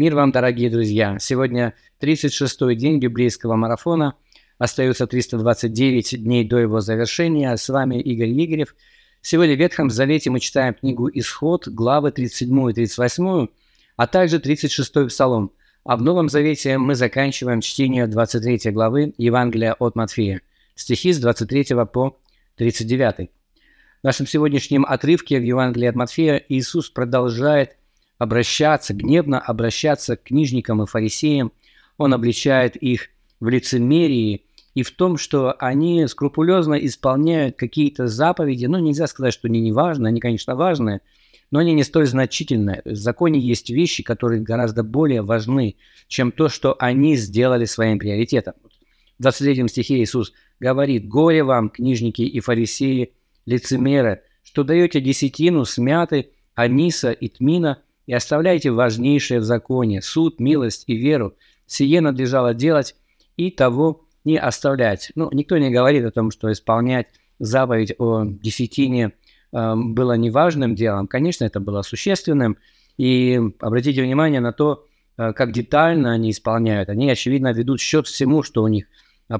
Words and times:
Мир 0.00 0.14
вам, 0.14 0.32
дорогие 0.32 0.70
друзья! 0.70 1.18
Сегодня 1.20 1.74
36-й 2.00 2.74
день 2.74 2.98
библейского 3.00 3.56
марафона. 3.56 4.14
Остается 4.56 5.06
329 5.06 6.24
дней 6.24 6.42
до 6.48 6.56
его 6.56 6.80
завершения. 6.80 7.54
С 7.54 7.68
вами 7.68 8.00
Игорь 8.00 8.30
Игорев. 8.30 8.74
Сегодня 9.20 9.56
в 9.56 9.58
Ветхом 9.58 9.90
Завете 9.90 10.30
мы 10.30 10.40
читаем 10.40 10.72
книгу 10.72 11.10
«Исход», 11.12 11.68
главы 11.68 12.12
37 12.12 12.70
и 12.70 12.72
38, 12.72 13.48
а 13.98 14.06
также 14.06 14.38
36-й 14.38 15.08
Псалом. 15.08 15.52
А 15.84 15.98
в 15.98 16.02
Новом 16.02 16.30
Завете 16.30 16.78
мы 16.78 16.94
заканчиваем 16.94 17.60
чтение 17.60 18.06
23 18.06 18.70
главы 18.70 19.12
Евангелия 19.18 19.74
от 19.74 19.96
Матфея, 19.96 20.40
стихи 20.76 21.12
с 21.12 21.18
23 21.18 21.76
по 21.92 22.18
39. 22.56 23.28
В 24.00 24.04
нашем 24.04 24.26
сегодняшнем 24.26 24.86
отрывке 24.86 25.38
в 25.38 25.42
Евангелии 25.42 25.88
от 25.88 25.94
Матфея 25.94 26.42
Иисус 26.48 26.88
продолжает 26.88 27.76
обращаться, 28.20 28.92
гневно 28.92 29.40
обращаться 29.40 30.14
к 30.14 30.24
книжникам 30.24 30.82
и 30.82 30.86
фарисеям. 30.86 31.52
Он 31.96 32.12
обличает 32.12 32.76
их 32.76 33.08
в 33.40 33.48
лицемерии 33.48 34.44
и 34.74 34.82
в 34.82 34.90
том, 34.90 35.16
что 35.16 35.56
они 35.58 36.06
скрупулезно 36.06 36.74
исполняют 36.74 37.56
какие-то 37.56 38.08
заповеди. 38.08 38.66
Ну, 38.66 38.78
нельзя 38.78 39.06
сказать, 39.06 39.32
что 39.32 39.48
они 39.48 39.62
не 39.62 39.72
важны, 39.72 40.08
они, 40.08 40.20
конечно, 40.20 40.54
важны, 40.54 41.00
но 41.50 41.60
они 41.60 41.72
не 41.72 41.82
столь 41.82 42.06
значительны. 42.06 42.82
В 42.84 42.94
законе 42.94 43.40
есть 43.40 43.70
вещи, 43.70 44.02
которые 44.02 44.42
гораздо 44.42 44.82
более 44.82 45.22
важны, 45.22 45.76
чем 46.06 46.30
то, 46.30 46.50
что 46.50 46.76
они 46.78 47.16
сделали 47.16 47.64
своим 47.64 47.98
приоритетом. 47.98 48.52
В 49.18 49.22
23 49.22 49.66
стихе 49.68 49.96
Иисус 50.02 50.34
говорит, 50.60 51.08
«Горе 51.08 51.42
вам, 51.42 51.70
книжники 51.70 52.20
и 52.20 52.38
фарисеи, 52.40 53.14
лицемеры, 53.46 54.24
что 54.42 54.62
даете 54.62 55.00
десятину 55.00 55.64
смяты, 55.64 56.32
аниса 56.54 57.12
и 57.12 57.30
тмина, 57.30 57.78
и 58.10 58.12
оставляете 58.12 58.72
важнейшее 58.72 59.38
в 59.38 59.44
законе– 59.44 60.02
суд, 60.02 60.40
милость 60.40 60.82
и 60.88 60.96
веру. 60.96 61.36
Сие 61.66 62.00
надлежало 62.00 62.54
делать 62.54 62.96
и 63.36 63.52
того 63.52 64.04
не 64.24 64.36
оставлять. 64.36 65.12
Ну, 65.14 65.30
никто 65.30 65.56
не 65.58 65.70
говорит 65.70 66.04
о 66.04 66.10
том, 66.10 66.32
что 66.32 66.50
исполнять 66.50 67.06
заповедь 67.38 67.94
о 67.98 68.24
десятине 68.24 69.12
э, 69.52 69.74
было 69.76 70.14
неважным 70.14 70.74
делом. 70.74 71.06
Конечно, 71.06 71.44
это 71.44 71.60
было 71.60 71.82
существенным. 71.82 72.56
И 72.96 73.40
обратите 73.60 74.02
внимание 74.02 74.40
на 74.40 74.52
то, 74.52 74.86
э, 75.16 75.32
как 75.32 75.52
детально 75.52 76.10
они 76.10 76.32
исполняют. 76.32 76.88
Они, 76.88 77.08
очевидно, 77.08 77.52
ведут 77.52 77.80
счет 77.80 78.08
всему, 78.08 78.42
что 78.42 78.64
у 78.64 78.66
них 78.66 78.86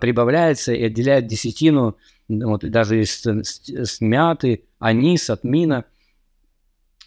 прибавляется 0.00 0.72
и 0.72 0.84
отделяют 0.84 1.26
десятину 1.26 1.96
вот, 2.28 2.60
даже 2.70 3.02
из 3.02 3.26
смяты, 3.90 4.62
анис, 4.78 5.28
от 5.28 5.42
мина. 5.42 5.86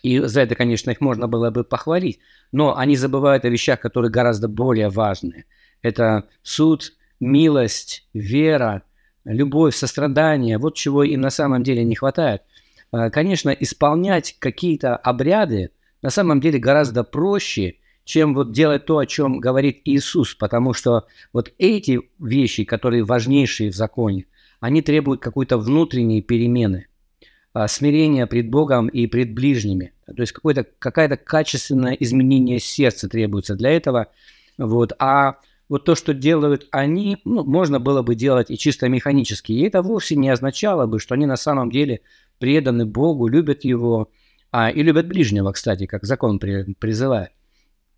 И 0.03 0.19
за 0.19 0.41
это, 0.41 0.53
конечно, 0.53 0.91
их 0.91 1.01
можно 1.01 1.27
было 1.27 1.49
бы 1.49 1.63
похвалить. 1.63 2.19
Но 2.51 2.77
они 2.77 2.95
забывают 2.95 3.45
о 3.45 3.49
вещах, 3.49 3.79
которые 3.79 4.11
гораздо 4.11 4.47
более 4.47 4.89
важны. 4.89 5.45
Это 5.81 6.27
суд, 6.43 6.93
милость, 7.19 8.07
вера, 8.13 8.83
любовь, 9.23 9.75
сострадание. 9.75 10.57
Вот 10.57 10.75
чего 10.75 11.03
им 11.03 11.21
на 11.21 11.29
самом 11.29 11.63
деле 11.63 11.83
не 11.85 11.95
хватает. 11.95 12.43
А, 12.91 13.09
конечно, 13.09 13.49
исполнять 13.49 14.35
какие-то 14.39 14.95
обряды 14.95 15.71
на 16.01 16.09
самом 16.09 16.41
деле 16.41 16.59
гораздо 16.59 17.05
проще, 17.05 17.77
чем 18.03 18.35
вот 18.35 18.51
делать 18.51 18.85
то, 18.85 18.97
о 18.97 19.05
чем 19.05 19.39
говорит 19.39 19.81
Иисус, 19.85 20.35
потому 20.35 20.73
что 20.73 21.07
вот 21.31 21.53
эти 21.57 22.01
вещи, 22.19 22.65
которые 22.65 23.05
важнейшие 23.05 23.71
в 23.71 23.75
законе, 23.75 24.25
они 24.59 24.81
требуют 24.81 25.21
какой-то 25.21 25.57
внутренней 25.57 26.21
перемены, 26.21 26.88
а, 27.53 27.67
смирения 27.67 28.25
пред 28.25 28.49
Богом 28.49 28.87
и 28.87 29.07
пред 29.07 29.33
ближними. 29.33 29.93
То 30.05 30.21
есть 30.21 30.31
какое-то, 30.31 30.65
какое-то 30.79 31.17
качественное 31.17 31.93
изменение 31.93 32.59
сердца 32.59 33.07
требуется 33.07 33.55
для 33.55 33.69
этого. 33.69 34.07
Вот. 34.57 34.93
А 34.99 35.37
вот 35.69 35.85
то, 35.85 35.95
что 35.95 36.13
делают 36.13 36.67
они, 36.71 37.19
ну, 37.25 37.43
можно 37.43 37.79
было 37.79 38.01
бы 38.01 38.15
делать 38.15 38.51
и 38.51 38.57
чисто 38.57 38.89
механически. 38.89 39.51
И 39.51 39.61
это 39.61 39.81
вовсе 39.81 40.15
не 40.15 40.29
означало 40.29 40.87
бы, 40.87 40.99
что 40.99 41.13
они 41.13 41.25
на 41.25 41.38
самом 41.38 41.72
деле 41.72 42.01
преданы 42.39 42.85
Богу, 42.85 43.28
любят 43.28 43.63
Его, 43.63 44.11
а, 44.51 44.69
и 44.69 44.83
любят 44.83 45.07
ближнего, 45.07 45.51
кстати, 45.51 45.85
как 45.85 46.03
закон 46.03 46.39
при, 46.39 46.73
призывает. 46.73 47.31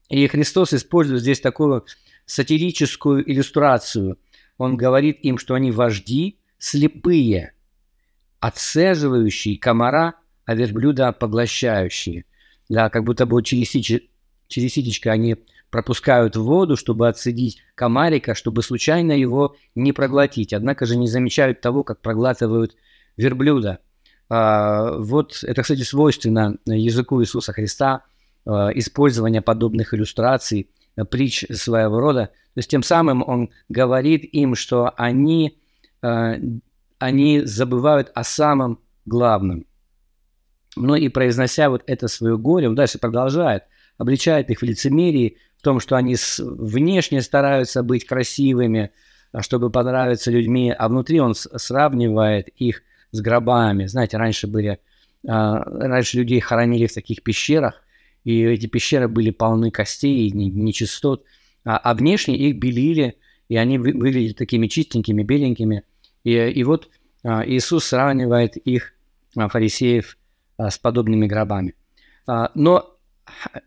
И 0.10 0.28
Христос 0.28 0.74
использует 0.74 1.22
здесь 1.22 1.40
такую 1.40 1.86
сатирическую 2.26 3.30
иллюстрацию. 3.30 4.18
Он 4.58 4.78
говорит 4.78 5.20
им, 5.22 5.38
что 5.38 5.56
они 5.56 5.72
вожди, 5.72 6.40
слепые, 6.58 7.55
отцеживающие 8.46 9.58
комара, 9.58 10.16
а 10.46 10.54
верблюда 10.54 11.12
поглощающие. 11.12 12.26
Да, 12.70 12.90
как 12.90 13.04
будто 13.04 13.26
бы 13.26 13.42
через, 13.42 13.70
сич... 13.72 14.04
через 14.48 14.74
ситечко 14.74 15.12
они 15.12 15.38
пропускают 15.72 16.36
воду, 16.36 16.78
чтобы 16.78 17.08
отсадить 17.08 17.58
комарика, 17.74 18.36
чтобы 18.36 18.62
случайно 18.62 19.14
его 19.14 19.56
не 19.74 19.94
проглотить. 19.94 20.54
Однако 20.54 20.86
же 20.86 20.96
не 20.96 21.08
замечают 21.08 21.62
того, 21.62 21.84
как 21.84 22.02
проглатывают 22.02 22.76
верблюда. 23.18 23.80
А, 24.30 24.98
вот 24.98 25.44
это, 25.44 25.64
кстати, 25.64 25.82
свойственно 25.82 26.58
языку 26.66 27.22
Иисуса 27.24 27.52
Христа, 27.52 28.04
а, 28.46 28.70
использование 28.76 29.42
подобных 29.42 29.94
иллюстраций, 29.94 30.70
притч 31.10 31.46
своего 31.52 32.00
рода. 32.00 32.28
То 32.54 32.60
есть 32.60 32.70
тем 32.70 32.84
самым 32.84 33.28
он 33.28 33.50
говорит 33.70 34.24
им, 34.24 34.56
что 34.56 34.94
они 34.96 35.58
Э, 36.06 36.36
они 37.00 37.42
забывают 37.42 38.12
о 38.16 38.24
самом 38.24 38.80
главном. 39.06 39.66
Ну 40.76 40.96
и 40.96 41.08
произнося 41.10 41.70
вот 41.70 41.84
это 41.88 42.08
свое 42.08 42.38
горе, 42.38 42.68
он 42.68 42.76
дальше 42.76 43.00
продолжает, 43.00 43.64
обличает 43.98 44.50
их 44.50 44.60
в 44.60 44.64
лицемерии, 44.64 45.38
в 45.58 45.62
том, 45.62 45.80
что 45.80 45.96
они 45.96 46.16
внешне 46.40 47.22
стараются 47.22 47.82
быть 47.82 48.06
красивыми, 48.06 48.92
а 49.32 49.42
чтобы 49.42 49.70
понравиться 49.70 50.32
людьми, 50.32 50.74
а 50.78 50.90
внутри 50.90 51.20
он 51.20 51.34
сравнивает 51.34 52.50
их 52.50 52.84
с 53.12 53.22
гробами. 53.22 53.86
Знаете, 53.86 54.18
раньше 54.18 54.48
были, 54.48 54.80
а, 55.28 55.64
раньше 55.64 56.18
людей 56.18 56.40
хоронили 56.40 56.88
в 56.88 56.94
таких 56.94 57.24
пещерах, 57.24 57.82
и 58.24 58.44
эти 58.44 58.68
пещеры 58.68 59.08
были 59.08 59.32
полны 59.32 59.72
костей 59.72 60.28
и 60.28 60.32
нечистот, 60.32 61.24
а, 61.64 61.78
а 61.78 61.94
внешне 61.94 62.38
их 62.38 62.58
белили, 62.58 63.18
и 63.48 63.56
они 63.56 63.78
выглядели 63.78 64.34
такими 64.34 64.68
чистенькими, 64.68 65.24
беленькими– 65.24 65.84
и, 66.26 66.50
и 66.50 66.64
вот 66.66 66.90
а, 67.24 67.48
Иисус 67.48 67.86
сравнивает 67.86 68.58
их, 68.58 68.94
а, 69.38 69.48
фарисеев, 69.48 70.18
а, 70.58 70.70
с 70.70 70.78
подобными 70.78 71.28
гробами. 71.28 71.76
Но, 72.56 72.98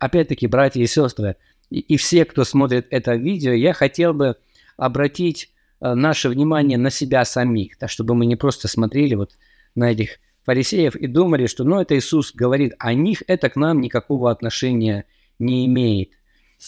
опять-таки, 0.00 0.48
братья 0.48 0.82
и 0.82 0.86
сестры, 0.88 1.36
и, 1.70 1.96
все, 1.96 2.24
кто 2.24 2.42
смотрит 2.42 2.88
это 2.91 3.14
видео, 3.14 3.52
я 3.52 3.72
хотел 3.72 4.12
бы 4.12 4.34
обратить 4.76 5.52
наше 5.80 6.28
внимание 6.28 6.76
на 6.76 6.91
себя 6.91 7.24
самих, 7.24 7.78
да, 7.78 7.86
чтобы 7.86 8.16
мы 8.16 8.26
не 8.26 8.34
просто 8.34 8.66
смотрели 8.66 9.14
вот 9.14 9.38
на 9.76 9.92
этих 9.92 10.19
фарисеев 10.44 10.96
и 10.96 11.06
думали, 11.06 11.46
что 11.46 11.62
ну 11.62 11.80
это 11.80 11.96
Иисус 11.96 12.34
говорит 12.34 12.75
о 12.80 12.94
них, 12.94 13.22
это 13.28 13.48
к 13.48 13.54
нам 13.54 13.80
никакого 13.80 14.32
отношения 14.32 15.04
не 15.38 15.66
имеет. 15.66 16.10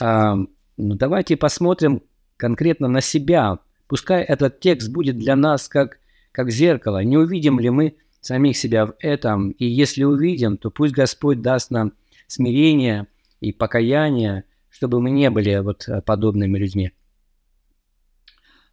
А, 0.00 0.36
ну, 0.36 0.94
давайте 0.94 1.36
посмотрим 1.36 2.04
конкретно 2.36 2.86
на 2.86 3.00
себя, 3.00 3.58
Пускай 3.90 4.22
этот 4.22 4.60
текст 4.60 4.88
будет 4.88 5.18
для 5.18 5.34
нас 5.34 5.68
как, 5.68 5.98
как 6.30 6.52
зеркало. 6.52 7.02
Не 7.02 7.18
увидим 7.18 7.58
ли 7.58 7.70
мы 7.70 7.96
самих 8.20 8.56
себя 8.56 8.86
в 8.86 8.94
этом? 9.00 9.50
И 9.50 9.66
если 9.66 10.04
увидим, 10.04 10.58
то 10.58 10.70
пусть 10.70 10.94
Господь 10.94 11.42
даст 11.42 11.72
нам 11.72 11.94
смирение 12.28 13.08
и 13.40 13.50
покаяние, 13.50 14.44
чтобы 14.68 15.00
мы 15.00 15.10
не 15.10 15.28
были 15.28 15.58
вот 15.58 15.88
э, 15.88 16.02
подобными 16.02 16.56
людьми. 16.56 16.92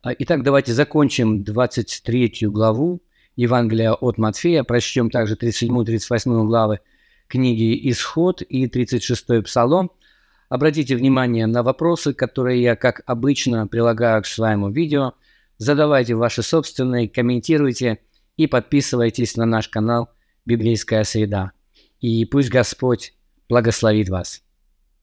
А, 0.04 0.14
итак, 0.20 0.44
давайте 0.44 0.74
закончим 0.74 1.44
23 1.44 2.42
главу 2.42 3.02
Евангелия 3.36 3.94
от 3.94 4.20
Матфея, 4.20 4.62
прочтем 4.62 5.10
также 5.10 5.34
37-38 5.34 6.46
главы 6.46 6.80
книги 7.28 7.90
«Исход» 7.90 8.44
и 8.44 8.68
36 8.68 9.44
Псалом– 9.44 9.90
Обратите 10.50 10.96
внимание 10.96 11.46
на 11.46 11.62
вопросы, 11.62 12.14
которые 12.14 12.62
я, 12.62 12.76
как 12.76 13.02
обычно, 13.06 13.68
прилагаю 13.68 14.22
к 14.22 14.26
своему 14.26 14.70
видео. 14.70 15.14
Задавайте 15.58 16.16
ваши 16.16 16.42
собственные, 16.42 17.10
комментируйте 17.10 18.00
и 18.38 18.48
подписывайтесь 18.48 19.36
на 19.36 19.46
наш 19.46 19.68
канал 19.68 20.10
«Библейская 20.46 21.04
среда». 21.04 21.52
И 22.00 22.24
пусть 22.26 22.50
Господь 22.50 23.14
благословит 23.50 24.08
вас. 24.10 24.44